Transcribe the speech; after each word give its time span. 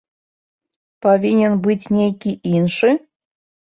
Павінен 1.07 1.53
быць 1.69 1.89
нейкі 2.01 2.37
іншы? 2.57 2.89